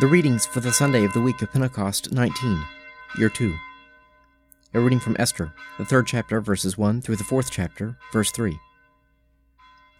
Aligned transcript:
The 0.00 0.08
readings 0.08 0.44
for 0.44 0.58
the 0.58 0.72
Sunday 0.72 1.04
of 1.04 1.12
the 1.12 1.20
week 1.20 1.40
of 1.40 1.52
Pentecost 1.52 2.10
19, 2.10 2.64
Year 3.16 3.28
2. 3.28 3.54
A 4.74 4.80
reading 4.80 4.98
from 4.98 5.14
Esther, 5.20 5.52
the 5.78 5.84
third 5.84 6.08
chapter, 6.08 6.40
verses 6.40 6.76
1 6.76 7.00
through 7.00 7.14
the 7.14 7.22
fourth 7.22 7.48
chapter, 7.52 7.96
verse 8.12 8.32
3. 8.32 8.58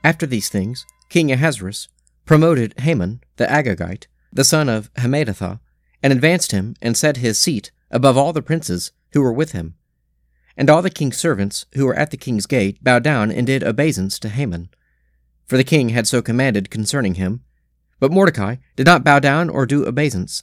After 0.02 0.26
these 0.26 0.48
things, 0.48 0.84
King 1.10 1.30
Ahasuerus 1.30 1.86
promoted 2.24 2.74
Haman 2.80 3.22
the 3.36 3.46
Agagite, 3.46 4.08
the 4.32 4.42
son 4.42 4.68
of 4.68 4.92
Hammedatha, 4.94 5.60
and 6.02 6.12
advanced 6.12 6.50
him 6.50 6.74
and 6.82 6.96
set 6.96 7.18
his 7.18 7.40
seat 7.40 7.70
above 7.88 8.18
all 8.18 8.32
the 8.32 8.42
princes 8.42 8.90
who 9.12 9.22
were 9.22 9.32
with 9.32 9.52
him. 9.52 9.76
And 10.56 10.68
all 10.68 10.82
the 10.82 10.90
king's 10.90 11.18
servants 11.18 11.66
who 11.74 11.86
were 11.86 11.94
at 11.94 12.10
the 12.10 12.16
king's 12.16 12.46
gate 12.46 12.82
bowed 12.82 13.04
down 13.04 13.30
and 13.30 13.46
did 13.46 13.62
obeisance 13.62 14.18
to 14.18 14.28
Haman. 14.28 14.70
For 15.46 15.56
the 15.56 15.62
king 15.62 15.90
had 15.90 16.08
so 16.08 16.20
commanded 16.20 16.68
concerning 16.68 17.14
him, 17.14 17.43
but 18.04 18.12
Mordecai 18.12 18.56
did 18.76 18.84
not 18.84 19.02
bow 19.02 19.18
down 19.18 19.48
or 19.48 19.64
do 19.64 19.86
obeisance. 19.86 20.42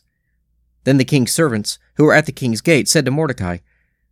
Then 0.84 0.98
the 0.98 1.06
king's 1.06 1.32
servants, 1.32 1.78
who 1.96 2.06
were 2.06 2.14
at 2.16 2.26
the 2.26 2.32
king's 2.32 2.60
gate, 2.60 2.88
said 2.88 3.06
to 3.06 3.12
Mordecai, 3.12 3.60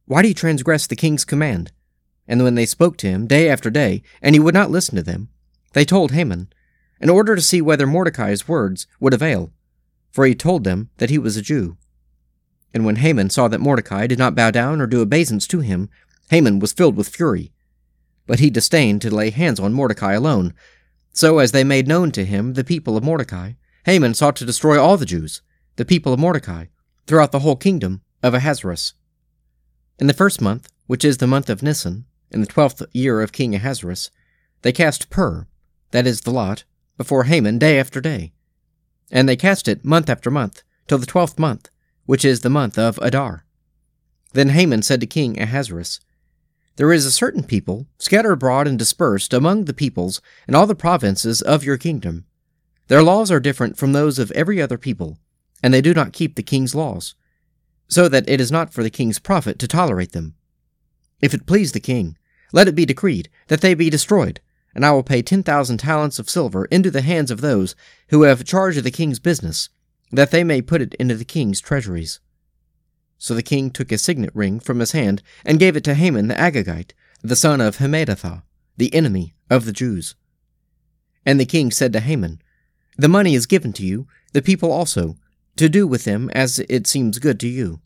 Why 0.06 0.22
do 0.22 0.28
you 0.28 0.36
transgress 0.36 0.86
the 0.86 0.96
king's 0.96 1.26
command? 1.26 1.72
And 2.28 2.44
when 2.44 2.54
they 2.54 2.68
spoke 2.68 2.96
to 2.98 3.08
him 3.08 3.26
day 3.26 3.50
after 3.50 3.72
day, 3.72 4.04
and 4.22 4.36
he 4.36 4.40
would 4.40 4.54
not 4.54 4.70
listen 4.70 4.96
to 4.98 5.02
them, 5.02 5.30
they 5.74 5.84
told 5.84 6.12
Haman, 6.12 6.54
in 7.02 7.10
order 7.10 7.36
to 7.36 7.42
see 7.42 7.60
whether 7.60 7.88
Mordecai's 7.88 8.48
words 8.48 8.86
would 9.00 9.16
avail, 9.16 9.52
for 10.12 10.28
he 10.28 10.36
told 10.36 10.64
them 10.64 10.92
that 10.98 11.10
he 11.10 11.18
was 11.18 11.36
a 11.36 11.42
Jew. 11.42 11.76
And 12.72 12.86
when 12.86 12.98
Haman 12.98 13.32
saw 13.32 13.48
that 13.48 13.60
Mordecai 13.62 14.06
did 14.06 14.20
not 14.20 14.36
bow 14.36 14.52
down 14.52 14.80
or 14.80 14.86
do 14.86 15.02
obeisance 15.02 15.48
to 15.48 15.62
him, 15.62 15.90
Haman 16.30 16.60
was 16.60 16.72
filled 16.72 16.96
with 16.96 17.10
fury. 17.10 17.52
But 18.28 18.38
he 18.38 18.52
disdained 18.52 19.02
to 19.02 19.10
lay 19.10 19.32
hands 19.32 19.60
on 19.60 19.74
Mordecai 19.74 20.14
alone, 20.14 20.54
so, 21.14 21.40
as 21.40 21.52
they 21.52 21.64
made 21.64 21.88
known 21.88 22.12
to 22.12 22.26
him 22.26 22.54
the 22.54 22.64
people 22.64 22.96
of 22.96 23.04
Mordecai, 23.04 23.54
Haman 23.86 24.14
sought 24.14 24.36
to 24.38 24.46
destroy 24.46 24.82
all 24.82 24.98
the 24.98 25.06
Jews, 25.06 25.42
the 25.76 25.86
people 25.86 26.14
of 26.14 26.20
Mordecai, 26.20 26.66
throughout 27.08 27.32
the 27.32 27.40
whole 27.40 27.56
kingdom 27.56 28.02
of 28.22 28.34
Ahasuerus. 28.34 28.94
In 29.98 30.08
the 30.08 30.14
first 30.14 30.42
month, 30.42 30.70
which 30.88 31.04
is 31.04 31.18
the 31.18 31.28
month 31.28 31.50
of 31.50 31.64
Nisan, 31.64 32.06
in 32.32 32.42
the 32.42 32.48
twelfth 32.48 32.84
year 32.94 33.22
of 33.22 33.32
King 33.32 33.56
Ahasuerus, 33.56 34.12
they 34.62 34.72
cast 34.72 35.10
pur, 35.10 35.48
that 35.92 36.06
is 36.06 36.22
the 36.22 36.32
lot, 36.32 36.64
before 36.98 37.24
Haman 37.24 37.58
day 37.58 37.80
after 37.80 38.00
day. 38.02 38.34
And 39.12 39.28
they 39.28 39.36
cast 39.36 39.68
it 39.68 39.84
month 39.84 40.10
after 40.10 40.30
month, 40.30 40.64
till 40.88 40.98
the 40.98 41.06
twelfth 41.06 41.40
month, 41.40 41.70
which 42.06 42.24
is 42.24 42.42
the 42.42 42.50
month 42.50 42.78
of 42.78 43.00
Adar. 43.02 43.46
Then 44.34 44.50
Haman 44.50 44.84
said 44.84 45.00
to 45.02 45.08
King 45.08 45.42
Ahasuerus, 45.42 46.00
there 46.80 46.94
is 46.94 47.06
a 47.06 47.12
certain 47.12 47.44
people, 47.44 47.88
scattered 47.98 48.32
abroad 48.32 48.66
and 48.66 48.80
dispersed 48.80 49.34
among 49.34 49.66
the 49.66 49.74
peoples 49.74 50.22
and 50.48 50.56
all 50.56 50.66
the 50.66 50.74
provinces 50.74 51.42
of 51.42 51.62
your 51.62 51.78
kingdom. 51.78 52.24
Their 52.88 53.04
laws 53.04 53.30
are 53.32 53.42
different 53.42 53.78
from 53.78 53.92
those 53.92 54.18
of 54.18 54.32
every 54.32 54.62
other 54.62 54.78
people, 54.78 55.18
and 55.62 55.74
they 55.74 55.82
do 55.82 55.94
not 55.94 56.14
keep 56.14 56.36
the 56.36 56.42
king's 56.42 56.74
laws, 56.74 57.16
so 57.90 58.08
that 58.08 58.30
it 58.30 58.40
is 58.40 58.50
not 58.50 58.74
for 58.74 58.82
the 58.82 58.90
king's 58.90 59.20
profit 59.20 59.60
to 59.60 59.68
tolerate 59.68 60.14
them. 60.14 60.36
If 61.20 61.34
it 61.34 61.46
please 61.46 61.74
the 61.74 61.82
king, 61.82 62.18
let 62.54 62.70
it 62.70 62.76
be 62.76 62.86
decreed 62.86 63.28
that 63.48 63.60
they 63.60 63.74
be 63.74 63.90
destroyed, 63.90 64.40
and 64.74 64.86
I 64.86 64.94
will 64.94 65.04
pay 65.04 65.22
ten 65.22 65.44
thousand 65.44 65.80
talents 65.80 66.18
of 66.18 66.30
silver 66.30 66.64
into 66.68 66.90
the 66.90 67.02
hands 67.02 67.30
of 67.30 67.42
those 67.42 67.76
who 68.08 68.22
have 68.22 68.46
charge 68.46 68.78
of 68.78 68.86
the 68.86 68.90
king's 68.90 69.20
business, 69.20 69.68
that 70.14 70.32
they 70.32 70.46
may 70.46 70.62
put 70.62 70.82
it 70.82 70.94
into 70.94 71.16
the 71.16 71.26
king's 71.26 71.60
treasuries. 71.60 72.22
So 73.20 73.36
the 73.36 73.44
king 73.44 73.70
took 73.70 73.92
a 73.92 73.98
signet 73.98 74.32
ring 74.34 74.60
from 74.62 74.80
his 74.80 74.94
hand 74.94 75.22
and 75.46 75.60
gave 75.60 75.76
it 75.76 75.84
to 75.84 75.94
Haman 75.94 76.30
the 76.30 76.36
Agagite, 76.36 76.94
the 77.22 77.36
son 77.36 77.60
of 77.60 77.78
Hammedatha, 77.78 78.44
the 78.78 78.94
enemy 78.96 79.36
of 79.50 79.66
the 79.66 79.74
Jews. 79.74 80.16
And 81.26 81.38
the 81.40 81.46
king 81.46 81.70
said 81.70 81.92
to 81.94 82.00
Haman, 82.00 82.42
The 82.98 83.10
money 83.10 83.36
is 83.36 83.46
given 83.46 83.74
to 83.74 83.86
you, 83.86 84.08
the 84.32 84.42
people 84.42 84.72
also, 84.72 85.18
to 85.58 85.68
do 85.68 85.86
with 85.86 86.06
them 86.06 86.30
as 86.34 86.60
it 86.70 86.88
seems 86.88 87.20
good 87.20 87.40
to 87.42 87.48
you. 87.50 87.82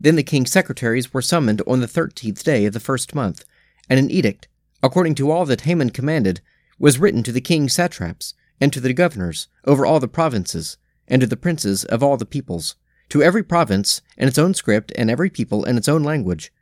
Then 0.00 0.16
the 0.16 0.24
king's 0.24 0.50
secretaries 0.50 1.14
were 1.14 1.22
summoned 1.22 1.62
on 1.66 1.80
the 1.80 1.86
thirteenth 1.86 2.42
day 2.42 2.66
of 2.66 2.72
the 2.72 2.80
first 2.80 3.14
month, 3.14 3.44
and 3.88 4.00
an 4.00 4.10
edict, 4.10 4.48
according 4.82 5.14
to 5.16 5.30
all 5.30 5.44
that 5.44 5.60
Haman 5.62 5.90
commanded, 5.90 6.40
was 6.80 6.98
written 6.98 7.22
to 7.22 7.32
the 7.32 7.40
king's 7.40 7.74
satraps, 7.74 8.34
and 8.60 8.72
to 8.72 8.80
the 8.80 8.92
governors 8.92 9.46
over 9.64 9.86
all 9.86 10.00
the 10.00 10.08
provinces, 10.08 10.78
and 11.06 11.20
to 11.20 11.26
the 11.28 11.36
princes 11.36 11.84
of 11.84 12.02
all 12.02 12.16
the 12.16 12.26
peoples, 12.26 12.74
to 13.10 13.22
every 13.22 13.42
province 13.42 14.00
in 14.16 14.26
its 14.26 14.38
own 14.38 14.54
script 14.54 14.92
and 14.96 15.10
every 15.10 15.30
people 15.30 15.64
in 15.64 15.76
its 15.76 15.88
own 15.88 16.02
language. 16.02 16.52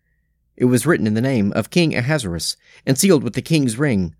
It 0.56 0.64
was 0.64 0.86
written 0.86 1.06
in 1.06 1.14
the 1.14 1.20
name 1.20 1.52
of 1.54 1.70
King 1.70 1.94
Ahasuerus 1.94 2.56
and 2.84 2.98
sealed 2.98 3.22
with 3.22 3.34
the 3.34 3.42
king's 3.42 3.78
ring. 3.78 4.14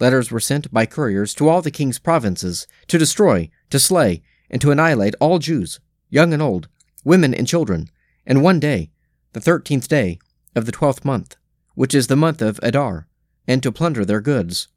Letters 0.00 0.30
were 0.30 0.40
sent 0.40 0.72
by 0.72 0.86
couriers 0.86 1.34
to 1.34 1.48
all 1.48 1.62
the 1.62 1.70
king's 1.70 1.98
provinces 1.98 2.66
to 2.88 2.98
destroy, 2.98 3.48
to 3.70 3.78
slay, 3.78 4.22
and 4.50 4.60
to 4.60 4.70
annihilate 4.70 5.14
all 5.20 5.38
Jews, 5.38 5.80
young 6.10 6.32
and 6.34 6.42
old, 6.42 6.68
women 7.04 7.32
and 7.32 7.48
children, 7.48 7.88
in 8.26 8.42
one 8.42 8.60
day, 8.60 8.90
the 9.32 9.40
thirteenth 9.40 9.88
day 9.88 10.18
of 10.54 10.66
the 10.66 10.72
twelfth 10.72 11.04
month, 11.04 11.36
which 11.74 11.94
is 11.94 12.08
the 12.08 12.16
month 12.16 12.42
of 12.42 12.60
Adar, 12.62 13.06
and 13.48 13.62
to 13.62 13.72
plunder 13.72 14.04
their 14.04 14.20
goods. 14.20 14.68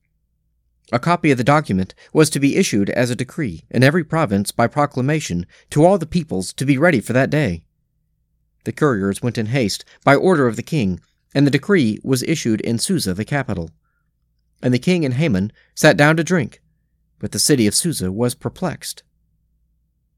A 0.92 1.00
copy 1.00 1.32
of 1.32 1.38
the 1.38 1.44
document 1.44 1.96
was 2.14 2.30
to 2.30 2.40
be 2.40 2.58
issued 2.58 2.92
as 2.92 3.10
a 3.10 3.16
decree 3.16 3.66
in 3.72 3.84
every 3.84 4.04
province 4.04 4.52
by 4.52 4.68
proclamation 4.68 5.48
to 5.72 5.84
all 5.84 5.98
the 5.98 6.06
peoples 6.06 6.54
to 6.54 6.66
be 6.66 6.78
ready 6.78 7.02
for 7.02 7.14
that 7.14 7.32
day. 7.32 7.64
The 8.66 8.72
couriers 8.72 9.22
went 9.22 9.38
in 9.38 9.48
haste 9.48 9.84
by 10.04 10.16
order 10.16 10.48
of 10.48 10.58
the 10.58 10.64
king, 10.64 11.00
and 11.34 11.46
the 11.46 11.52
decree 11.52 12.00
was 12.04 12.24
issued 12.24 12.62
in 12.62 12.78
Susa, 12.78 13.14
the 13.14 13.26
capital. 13.26 13.72
And 14.62 14.74
the 14.74 14.80
king 14.80 15.04
and 15.04 15.16
Haman 15.16 15.52
sat 15.74 15.98
down 15.98 16.18
to 16.18 16.24
drink, 16.24 16.62
but 17.20 17.32
the 17.32 17.40
city 17.40 17.66
of 17.66 17.76
Susa 17.76 18.12
was 18.12 18.36
perplexed. 18.36 19.04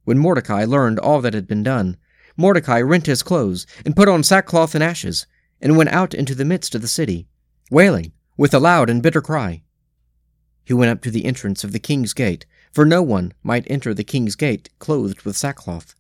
When 0.03 0.17
Mordecai 0.17 0.66
learned 0.66 0.99
all 0.99 1.22
that 1.22 1.34
had 1.34 1.47
been 1.47 1.63
done, 1.63 1.97
Mordecai 2.35 2.81
rent 2.81 3.05
his 3.05 3.23
clothes 3.23 3.66
and 3.85 3.95
put 3.95 4.09
on 4.09 4.23
sackcloth 4.23 4.75
and 4.75 4.84
ashes, 4.84 5.25
and 5.61 5.78
went 5.78 5.89
out 5.89 6.13
into 6.13 6.35
the 6.35 6.45
midst 6.45 6.75
of 6.75 6.81
the 6.81 6.88
city, 6.88 7.28
wailing 7.72 8.11
with 8.38 8.53
a 8.53 8.59
loud 8.59 8.89
and 8.89 9.01
bitter 9.01 9.22
cry. 9.22 9.63
He 10.67 10.73
went 10.73 10.91
up 10.91 11.01
to 11.03 11.11
the 11.11 11.23
entrance 11.23 11.63
of 11.63 11.72
the 11.72 11.79
king's 11.79 12.11
gate, 12.11 12.45
for 12.73 12.85
no 12.85 13.01
one 13.01 13.33
might 13.41 13.66
enter 13.72 13.94
the 13.94 14.03
king's 14.03 14.35
gate 14.35 14.69
clothed 14.79 15.22
with 15.22 15.38
sackcloth. 15.38 15.95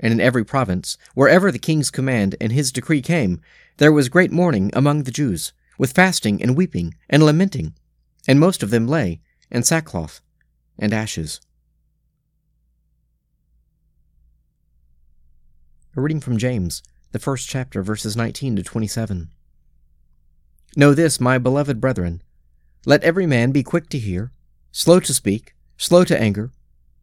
And 0.00 0.12
in 0.12 0.20
every 0.20 0.44
province, 0.44 0.98
wherever 1.14 1.52
the 1.52 1.60
king's 1.60 1.88
command 1.88 2.34
and 2.40 2.50
his 2.50 2.72
decree 2.72 3.00
came, 3.00 3.40
there 3.76 3.92
was 3.92 4.08
great 4.08 4.32
mourning 4.32 4.72
among 4.72 5.04
the 5.04 5.12
Jews, 5.12 5.52
with 5.78 5.92
fasting 5.92 6.42
and 6.42 6.56
weeping 6.56 6.94
and 7.08 7.22
lamenting, 7.22 7.74
and 8.26 8.40
most 8.40 8.64
of 8.64 8.70
them 8.70 8.88
lay 8.88 9.20
in 9.48 9.62
sackcloth 9.62 10.20
and 10.76 10.92
ashes. 10.92 11.40
A 15.96 16.00
reading 16.00 16.18
from 16.18 16.36
James, 16.36 16.82
the 17.12 17.20
first 17.20 17.48
chapter, 17.48 17.80
verses 17.84 18.16
19 18.16 18.56
to 18.56 18.64
27. 18.64 19.30
Know 20.74 20.94
this, 20.94 21.20
my 21.20 21.38
beloved 21.38 21.80
brethren 21.80 22.21
let 22.84 23.02
every 23.04 23.26
man 23.26 23.52
be 23.52 23.62
quick 23.62 23.88
to 23.90 23.98
hear, 23.98 24.32
slow 24.70 25.00
to 25.00 25.14
speak, 25.14 25.54
slow 25.76 26.04
to 26.04 26.20
anger, 26.20 26.50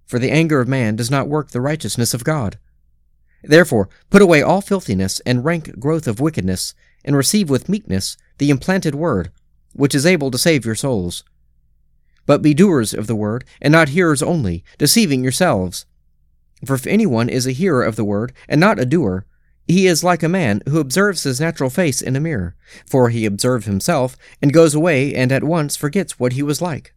for 0.06 0.20
the 0.20 0.32
anger 0.32 0.60
of 0.60 0.68
man 0.68 0.96
does 0.96 1.12
not 1.12 1.28
work 1.28 1.52
the 1.52 1.62
righteousness 1.62 2.14
of 2.14 2.24
God. 2.24 2.58
Therefore, 3.44 3.90
put 4.10 4.22
away 4.22 4.42
all 4.42 4.62
filthiness 4.62 5.20
and 5.22 5.46
rank 5.46 5.80
growth 5.80 6.08
of 6.08 6.20
wickedness, 6.20 6.74
and 7.06 7.16
receive 7.16 7.50
with 7.50 7.70
meekness 7.70 8.18
the 8.38 8.50
implanted 8.50 8.96
word, 8.96 9.32
which 9.74 9.96
is 9.96 10.06
able 10.06 10.32
to 10.32 10.38
save 10.38 10.66
your 10.66 10.76
souls. 10.76 11.24
But 12.26 12.42
be 12.42 12.54
doers 12.54 12.94
of 12.94 13.08
the 13.08 13.16
word, 13.16 13.46
and 13.62 13.72
not 13.72 13.90
hearers 13.90 14.22
only, 14.22 14.64
deceiving 14.78 15.24
yourselves. 15.24 15.86
For 16.66 16.76
if 16.76 16.86
anyone 16.86 17.30
is 17.30 17.48
a 17.48 17.52
hearer 17.52 17.84
of 17.84 17.96
the 17.96 18.04
word, 18.04 18.34
and 18.48 18.60
not 18.60 18.80
a 18.80 18.86
doer, 18.86 19.26
he 19.70 19.86
is 19.86 20.04
like 20.04 20.24
a 20.24 20.28
man 20.28 20.64
who 20.68 20.80
observes 20.80 21.22
his 21.22 21.40
natural 21.40 21.70
face 21.70 22.02
in 22.02 22.16
a 22.16 22.20
mirror, 22.20 22.56
for 22.88 23.10
he 23.10 23.28
observes 23.28 23.68
himself, 23.68 24.18
and 24.42 24.52
goes 24.52 24.74
away 24.74 25.14
and 25.14 25.32
at 25.32 25.44
once 25.44 25.76
forgets 25.76 26.20
what 26.20 26.34
he 26.34 26.42
was 26.42 26.60
like. 26.60 26.96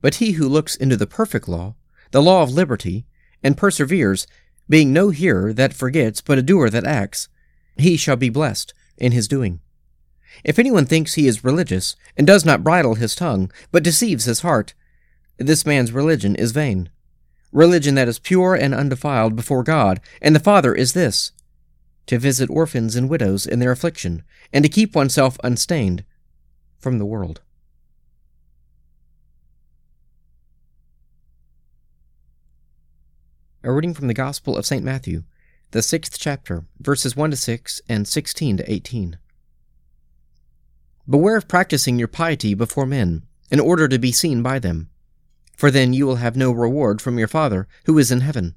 But 0.00 0.16
he 0.16 0.32
who 0.32 0.48
looks 0.48 0.74
into 0.74 0.96
the 0.96 1.06
perfect 1.06 1.46
law, 1.46 1.76
the 2.10 2.20
law 2.20 2.42
of 2.42 2.50
liberty, 2.50 3.06
and 3.40 3.56
perseveres, 3.56 4.26
being 4.68 4.92
no 4.92 5.10
hearer 5.10 5.52
that 5.52 5.72
forgets, 5.72 6.20
but 6.20 6.38
a 6.38 6.42
doer 6.42 6.68
that 6.70 6.84
acts, 6.84 7.28
he 7.76 7.96
shall 7.96 8.16
be 8.16 8.30
blessed 8.30 8.74
in 8.98 9.12
his 9.12 9.28
doing. 9.28 9.60
If 10.42 10.58
anyone 10.58 10.86
thinks 10.86 11.14
he 11.14 11.28
is 11.28 11.44
religious, 11.44 11.94
and 12.16 12.26
does 12.26 12.44
not 12.44 12.64
bridle 12.64 12.96
his 12.96 13.14
tongue, 13.14 13.52
but 13.70 13.84
deceives 13.84 14.24
his 14.24 14.40
heart, 14.40 14.74
this 15.38 15.64
man's 15.64 15.92
religion 15.92 16.34
is 16.34 16.50
vain. 16.50 16.90
Religion 17.52 17.94
that 17.94 18.08
is 18.08 18.18
pure 18.18 18.56
and 18.56 18.74
undefiled 18.74 19.36
before 19.36 19.62
God 19.62 20.00
and 20.20 20.34
the 20.34 20.40
Father 20.40 20.74
is 20.74 20.92
this 20.92 21.30
to 22.06 22.18
visit 22.18 22.48
orphans 22.50 22.96
and 22.96 23.08
widows 23.08 23.46
in 23.46 23.58
their 23.58 23.72
affliction, 23.72 24.22
and 24.52 24.64
to 24.64 24.68
keep 24.68 24.94
oneself 24.94 25.38
unstained 25.42 26.04
from 26.78 26.98
the 26.98 27.06
world. 27.06 27.40
A 33.64 33.72
reading 33.72 33.94
from 33.94 34.06
the 34.06 34.14
Gospel 34.14 34.56
of 34.56 34.64
St. 34.64 34.84
Matthew, 34.84 35.24
the 35.72 35.82
sixth 35.82 36.18
chapter, 36.20 36.64
verses 36.78 37.16
1 37.16 37.32
to 37.32 37.36
6 37.36 37.80
and 37.88 38.06
16 38.06 38.58
to 38.58 38.72
18. 38.72 39.18
Beware 41.08 41.36
of 41.36 41.48
practicing 41.48 41.98
your 41.98 42.08
piety 42.08 42.54
before 42.54 42.86
men, 42.86 43.24
in 43.50 43.58
order 43.58 43.88
to 43.88 43.98
be 43.98 44.12
seen 44.12 44.42
by 44.42 44.60
them. 44.60 44.88
for 45.56 45.70
then 45.70 45.94
you 45.94 46.06
will 46.06 46.16
have 46.16 46.36
no 46.36 46.52
reward 46.52 47.00
from 47.00 47.18
your 47.18 47.26
Father 47.26 47.66
who 47.86 47.98
is 47.98 48.12
in 48.12 48.20
heaven. 48.20 48.54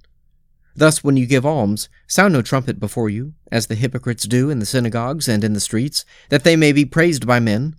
Thus, 0.75 1.03
when 1.03 1.17
you 1.17 1.25
give 1.25 1.45
alms, 1.45 1.89
sound 2.07 2.33
no 2.33 2.41
trumpet 2.41 2.79
before 2.79 3.09
you, 3.09 3.33
as 3.51 3.67
the 3.67 3.75
hypocrites 3.75 4.25
do 4.25 4.49
in 4.49 4.59
the 4.59 4.65
synagogues 4.65 5.27
and 5.27 5.43
in 5.43 5.53
the 5.53 5.59
streets, 5.59 6.05
that 6.29 6.43
they 6.43 6.55
may 6.55 6.71
be 6.71 6.85
praised 6.85 7.27
by 7.27 7.39
men. 7.39 7.75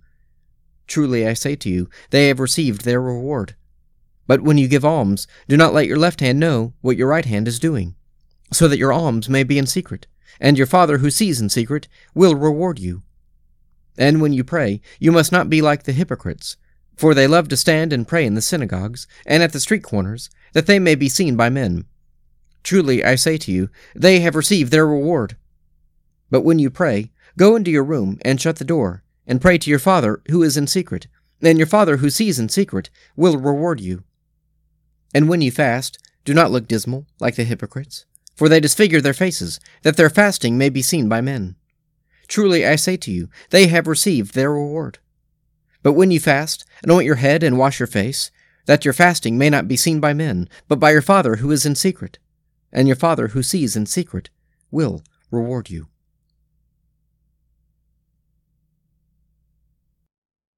Truly 0.87 1.25
I 1.25 1.33
say 1.33 1.55
to 1.55 1.69
you, 1.69 1.89
they 2.09 2.27
have 2.27 2.39
received 2.39 2.83
their 2.83 3.01
reward. 3.01 3.55
But 4.27 4.41
when 4.41 4.57
you 4.57 4.67
give 4.67 4.85
alms, 4.85 5.27
do 5.47 5.57
not 5.57 5.73
let 5.73 5.87
your 5.87 5.97
left 5.97 6.19
hand 6.19 6.39
know 6.39 6.73
what 6.81 6.97
your 6.97 7.07
right 7.07 7.25
hand 7.25 7.47
is 7.47 7.59
doing, 7.59 7.95
so 8.51 8.67
that 8.67 8.77
your 8.77 8.93
alms 8.93 9.29
may 9.29 9.43
be 9.43 9.57
in 9.57 9.65
secret, 9.65 10.07
and 10.39 10.57
your 10.57 10.67
Father 10.67 10.99
who 10.99 11.09
sees 11.09 11.41
in 11.41 11.49
secret 11.49 11.87
will 12.13 12.35
reward 12.35 12.79
you. 12.79 13.03
And 13.97 14.21
when 14.21 14.33
you 14.33 14.43
pray, 14.43 14.81
you 14.99 15.11
must 15.11 15.31
not 15.31 15.49
be 15.49 15.61
like 15.61 15.83
the 15.83 15.91
hypocrites, 15.91 16.57
for 16.95 17.13
they 17.13 17.27
love 17.27 17.47
to 17.49 17.57
stand 17.57 17.91
and 17.91 18.07
pray 18.07 18.25
in 18.25 18.35
the 18.35 18.41
synagogues 18.41 19.07
and 19.25 19.41
at 19.41 19.53
the 19.53 19.59
street 19.59 19.83
corners, 19.83 20.29
that 20.53 20.65
they 20.65 20.79
may 20.79 20.95
be 20.95 21.09
seen 21.09 21.35
by 21.35 21.49
men. 21.49 21.85
Truly, 22.63 23.03
I 23.03 23.15
say 23.15 23.37
to 23.37 23.51
you, 23.51 23.69
they 23.95 24.19
have 24.19 24.35
received 24.35 24.71
their 24.71 24.85
reward. 24.85 25.35
But 26.29 26.41
when 26.41 26.59
you 26.59 26.69
pray, 26.69 27.11
go 27.37 27.55
into 27.55 27.71
your 27.71 27.83
room 27.83 28.19
and 28.23 28.39
shut 28.39 28.57
the 28.57 28.65
door, 28.65 29.03
and 29.25 29.41
pray 29.41 29.57
to 29.57 29.69
your 29.69 29.79
Father 29.79 30.21
who 30.29 30.43
is 30.43 30.57
in 30.57 30.67
secret, 30.67 31.07
and 31.41 31.57
your 31.57 31.67
Father 31.67 31.97
who 31.97 32.09
sees 32.09 32.39
in 32.39 32.49
secret 32.49 32.89
will 33.15 33.37
reward 33.37 33.79
you. 33.79 34.03
And 35.13 35.27
when 35.27 35.41
you 35.41 35.51
fast, 35.51 35.97
do 36.23 36.33
not 36.33 36.51
look 36.51 36.67
dismal, 36.67 37.07
like 37.19 37.35
the 37.35 37.43
hypocrites, 37.43 38.05
for 38.35 38.47
they 38.47 38.59
disfigure 38.59 39.01
their 39.01 39.13
faces, 39.13 39.59
that 39.81 39.97
their 39.97 40.09
fasting 40.09 40.57
may 40.57 40.69
be 40.69 40.81
seen 40.81 41.09
by 41.09 41.19
men. 41.19 41.55
Truly, 42.27 42.65
I 42.65 42.75
say 42.75 42.95
to 42.97 43.11
you, 43.11 43.27
they 43.49 43.67
have 43.67 43.87
received 43.87 44.35
their 44.35 44.53
reward. 44.53 44.99
But 45.83 45.93
when 45.93 46.11
you 46.11 46.19
fast, 46.19 46.63
anoint 46.83 47.05
your 47.05 47.15
head 47.15 47.43
and 47.43 47.57
wash 47.57 47.79
your 47.79 47.87
face, 47.87 48.29
that 48.67 48.85
your 48.85 48.93
fasting 48.93 49.37
may 49.37 49.49
not 49.49 49.67
be 49.67 49.75
seen 49.75 49.99
by 49.99 50.13
men, 50.13 50.47
but 50.67 50.79
by 50.79 50.91
your 50.91 51.01
Father 51.01 51.37
who 51.37 51.51
is 51.51 51.65
in 51.65 51.75
secret 51.75 52.19
and 52.71 52.87
your 52.87 52.95
Father 52.95 53.29
who 53.29 53.43
sees 53.43 53.75
in 53.75 53.85
secret 53.85 54.29
will 54.69 55.03
reward 55.29 55.69
you. 55.69 55.87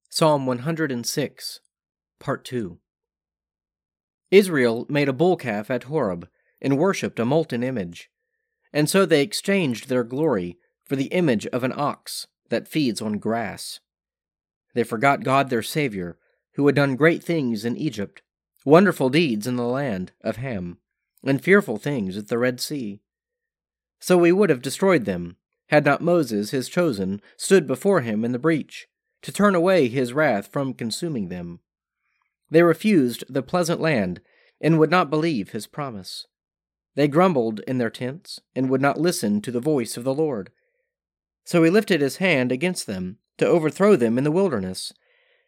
Psalm 0.10 0.46
106, 0.46 1.60
Part 2.20 2.46
2 2.46 2.78
Israel 4.30 4.86
made 4.90 5.10
a 5.10 5.14
bull 5.14 5.36
calf 5.36 5.72
at 5.72 5.86
Horeb 5.86 6.28
and 6.62 6.78
worshipped 6.78 7.20
a 7.20 7.26
molten 7.26 7.64
image, 7.64 8.10
and 8.72 8.90
so 8.90 9.06
they 9.06 9.22
exchanged 9.22 9.90
their 9.90 10.04
glory 10.04 10.58
for 10.86 10.96
the 10.96 11.06
image 11.06 11.48
of 11.48 11.64
an 11.64 11.74
ox 11.76 12.28
that 12.50 12.68
feeds 12.68 13.02
on 13.02 13.18
grass. 13.18 13.80
They 14.76 14.84
forgot 14.84 15.24
God 15.24 15.50
their 15.50 15.64
Savior, 15.64 16.18
who 16.54 16.66
had 16.68 16.76
done 16.76 16.96
great 16.96 17.24
things 17.24 17.66
in 17.66 17.76
Egypt, 17.76 18.22
wonderful 18.66 19.10
deeds 19.10 19.48
in 19.48 19.56
the 19.56 19.64
land 19.64 20.12
of 20.22 20.38
Ham 20.38 20.78
and 21.24 21.44
fearful 21.44 21.78
things 21.78 22.18
at 22.18 22.28
the 22.28 22.38
Red 22.38 22.60
Sea. 22.60 23.00
So 24.00 24.18
we 24.18 24.32
would 24.32 24.50
have 24.50 24.62
destroyed 24.62 25.06
them, 25.06 25.38
had 25.68 25.86
not 25.86 26.02
Moses, 26.02 26.52
his 26.52 26.70
chosen, 26.70 27.22
stood 27.38 27.66
before 27.68 28.02
him 28.02 28.26
in 28.26 28.32
the 28.32 28.40
breach, 28.40 28.88
to 29.22 29.32
turn 29.32 29.56
away 29.56 29.88
his 29.88 30.14
wrath 30.14 30.48
from 30.48 30.74
consuming 30.74 31.30
them. 31.30 31.60
They 32.50 32.64
refused 32.64 33.24
the 33.30 33.42
pleasant 33.42 33.80
land, 33.80 34.22
and 34.62 34.78
would 34.78 34.92
not 34.92 35.10
believe 35.10 35.52
his 35.52 35.68
promise. 35.68 36.28
They 36.96 37.08
grumbled 37.08 37.62
in 37.62 37.78
their 37.78 37.90
tents, 37.90 38.40
and 38.56 38.70
would 38.70 38.82
not 38.82 39.00
listen 39.00 39.42
to 39.42 39.52
the 39.52 39.60
voice 39.60 39.98
of 39.98 40.04
the 40.04 40.14
Lord. 40.14 40.52
So 41.46 41.64
he 41.64 41.70
lifted 41.70 42.02
his 42.02 42.18
hand 42.18 42.52
against 42.52 42.86
them, 42.86 43.18
to 43.38 43.48
overthrow 43.48 43.96
them 43.96 44.18
in 44.18 44.24
the 44.24 44.32
wilderness, 44.32 44.94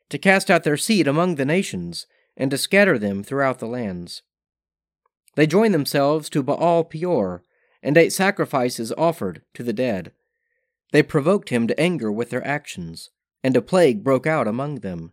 to 0.09 0.17
cast 0.17 0.49
out 0.49 0.63
their 0.63 0.77
seed 0.77 1.07
among 1.07 1.35
the 1.35 1.45
nations, 1.45 2.07
and 2.35 2.49
to 2.51 2.57
scatter 2.57 2.97
them 2.97 3.23
throughout 3.23 3.59
the 3.59 3.67
lands. 3.67 4.23
They 5.35 5.47
joined 5.47 5.73
themselves 5.73 6.29
to 6.29 6.43
Baal 6.43 6.85
Peor, 6.85 7.43
and 7.83 7.97
ate 7.97 8.13
sacrifices 8.13 8.91
offered 8.97 9.41
to 9.53 9.63
the 9.63 9.73
dead. 9.73 10.11
They 10.91 11.03
provoked 11.03 11.49
him 11.49 11.67
to 11.67 11.79
anger 11.79 12.11
with 12.11 12.29
their 12.29 12.45
actions, 12.45 13.09
and 13.43 13.55
a 13.55 13.61
plague 13.61 14.03
broke 14.03 14.25
out 14.25 14.47
among 14.47 14.79
them. 14.79 15.11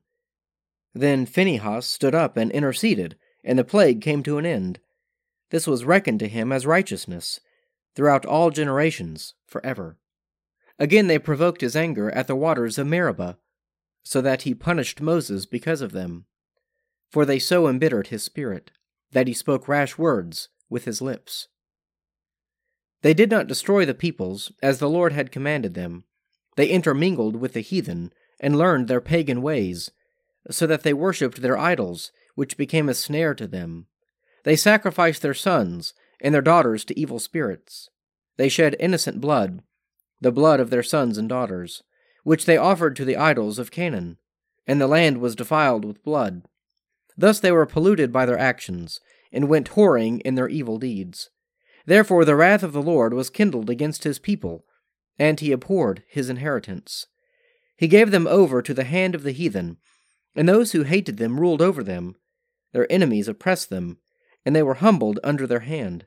Then 0.94 1.26
Phinehas 1.26 1.86
stood 1.86 2.14
up 2.14 2.36
and 2.36 2.50
interceded, 2.52 3.16
and 3.44 3.58
the 3.58 3.64
plague 3.64 4.00
came 4.00 4.22
to 4.22 4.38
an 4.38 4.46
end. 4.46 4.78
This 5.50 5.66
was 5.66 5.84
reckoned 5.84 6.20
to 6.20 6.28
him 6.28 6.52
as 6.52 6.66
righteousness, 6.66 7.40
throughout 7.94 8.24
all 8.24 8.50
generations, 8.50 9.34
forever. 9.46 9.98
Again 10.78 11.08
they 11.08 11.18
provoked 11.18 11.60
his 11.60 11.76
anger 11.76 12.10
at 12.12 12.26
the 12.26 12.36
waters 12.36 12.78
of 12.78 12.86
Meribah, 12.86 13.38
so 14.04 14.20
that 14.20 14.42
he 14.42 14.54
punished 14.54 15.00
Moses 15.00 15.46
because 15.46 15.80
of 15.80 15.92
them. 15.92 16.26
For 17.10 17.24
they 17.24 17.38
so 17.38 17.68
embittered 17.68 18.08
his 18.08 18.22
spirit 18.22 18.70
that 19.12 19.26
he 19.26 19.34
spoke 19.34 19.68
rash 19.68 19.96
words 19.96 20.48
with 20.68 20.84
his 20.84 21.00
lips. 21.00 21.48
They 23.02 23.14
did 23.14 23.30
not 23.30 23.46
destroy 23.46 23.84
the 23.84 23.94
peoples, 23.94 24.52
as 24.62 24.78
the 24.78 24.90
Lord 24.90 25.12
had 25.12 25.32
commanded 25.32 25.74
them. 25.74 26.04
They 26.56 26.68
intermingled 26.68 27.36
with 27.36 27.52
the 27.52 27.60
heathen, 27.60 28.12
and 28.40 28.58
learned 28.58 28.88
their 28.88 29.00
pagan 29.00 29.40
ways, 29.40 29.90
so 30.50 30.66
that 30.66 30.82
they 30.82 30.92
worshipped 30.92 31.40
their 31.40 31.56
idols, 31.56 32.10
which 32.34 32.56
became 32.56 32.88
a 32.88 32.94
snare 32.94 33.34
to 33.34 33.46
them. 33.46 33.86
They 34.44 34.56
sacrificed 34.56 35.22
their 35.22 35.34
sons 35.34 35.94
and 36.20 36.34
their 36.34 36.42
daughters 36.42 36.84
to 36.86 36.98
evil 36.98 37.18
spirits. 37.18 37.88
They 38.36 38.48
shed 38.48 38.76
innocent 38.80 39.20
blood, 39.20 39.62
the 40.20 40.32
blood 40.32 40.60
of 40.60 40.70
their 40.70 40.82
sons 40.82 41.18
and 41.18 41.28
daughters, 41.28 41.82
which 42.24 42.44
they 42.44 42.56
offered 42.56 42.96
to 42.96 43.04
the 43.04 43.16
idols 43.16 43.58
of 43.58 43.70
Canaan, 43.70 44.18
and 44.66 44.80
the 44.80 44.86
land 44.86 45.20
was 45.20 45.36
defiled 45.36 45.84
with 45.84 46.02
blood. 46.04 46.42
Thus 47.16 47.40
they 47.40 47.52
were 47.52 47.66
polluted 47.66 48.12
by 48.12 48.26
their 48.26 48.38
actions, 48.38 49.00
and 49.32 49.48
went 49.48 49.70
whoring 49.70 50.20
in 50.22 50.34
their 50.34 50.48
evil 50.48 50.78
deeds. 50.78 51.30
Therefore 51.86 52.24
the 52.24 52.36
wrath 52.36 52.62
of 52.62 52.72
the 52.72 52.82
Lord 52.82 53.14
was 53.14 53.30
kindled 53.30 53.68
against 53.70 54.04
his 54.04 54.18
people, 54.18 54.64
and 55.18 55.40
he 55.40 55.52
abhorred 55.52 56.04
his 56.08 56.28
inheritance. 56.28 57.06
He 57.76 57.88
gave 57.88 58.10
them 58.10 58.26
over 58.26 58.62
to 58.62 58.74
the 58.74 58.84
hand 58.84 59.14
of 59.14 59.22
the 59.22 59.32
heathen, 59.32 59.78
and 60.34 60.48
those 60.48 60.72
who 60.72 60.84
hated 60.84 61.16
them 61.16 61.40
ruled 61.40 61.60
over 61.60 61.82
them. 61.82 62.16
Their 62.72 62.90
enemies 62.90 63.28
oppressed 63.28 63.70
them, 63.70 63.98
and 64.44 64.54
they 64.54 64.62
were 64.62 64.74
humbled 64.74 65.18
under 65.22 65.46
their 65.46 65.60
hand. 65.60 66.06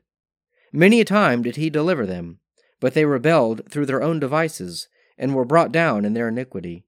Many 0.72 1.00
a 1.00 1.04
time 1.04 1.42
did 1.42 1.56
he 1.56 1.70
deliver 1.70 2.06
them, 2.06 2.40
but 2.80 2.94
they 2.94 3.04
rebelled 3.04 3.70
through 3.70 3.86
their 3.86 4.02
own 4.02 4.18
devices, 4.18 4.88
and 5.18 5.34
were 5.34 5.44
brought 5.44 5.72
down 5.72 6.04
in 6.04 6.14
their 6.14 6.28
iniquity. 6.28 6.84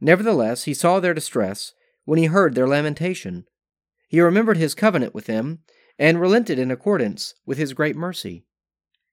Nevertheless 0.00 0.64
he 0.64 0.74
saw 0.74 1.00
their 1.00 1.14
distress, 1.14 1.72
when 2.04 2.18
he 2.18 2.26
heard 2.26 2.54
their 2.54 2.68
lamentation. 2.68 3.46
He 4.08 4.20
remembered 4.20 4.56
his 4.56 4.74
covenant 4.74 5.14
with 5.14 5.26
them, 5.26 5.60
and 5.98 6.20
relented 6.20 6.58
in 6.58 6.70
accordance 6.70 7.34
with 7.46 7.58
his 7.58 7.74
great 7.74 7.96
mercy. 7.96 8.44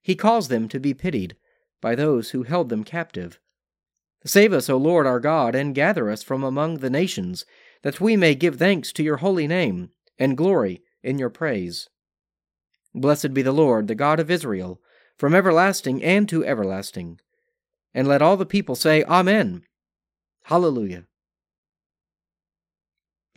He 0.02 0.16
caused 0.16 0.50
them 0.50 0.68
to 0.70 0.80
be 0.80 0.94
pitied 0.94 1.36
by 1.82 1.96
those 1.96 2.32
who 2.32 2.44
held 2.44 2.70
them 2.70 2.84
captive. 2.84 3.40
Save 4.26 4.54
us, 4.54 4.70
O 4.70 4.78
Lord 4.78 5.06
our 5.08 5.20
God, 5.20 5.56
and 5.56 5.76
gather 5.76 6.10
us 6.10 6.24
from 6.24 6.44
among 6.44 6.78
the 6.78 6.90
nations, 6.90 7.46
that 7.84 8.02
we 8.02 8.18
may 8.18 8.36
give 8.36 8.58
thanks 8.58 8.92
to 8.94 9.04
your 9.04 9.18
holy 9.18 9.48
name, 9.48 9.92
and 10.18 10.36
glory 10.36 10.82
in 11.04 11.18
your 11.18 11.30
praise. 11.30 11.90
Blessed 12.94 13.34
be 13.34 13.42
the 13.42 13.52
Lord, 13.52 13.88
the 13.88 13.96
God 13.96 14.20
of 14.20 14.32
Israel, 14.32 14.82
from 15.18 15.36
everlasting 15.36 16.04
and 16.04 16.28
to 16.30 16.46
everlasting. 16.46 17.20
And 17.94 18.08
let 18.08 18.22
all 18.22 18.36
the 18.36 18.46
people 18.46 18.76
say, 18.76 19.04
Amen. 19.04 19.64
Hallelujah. 20.44 21.06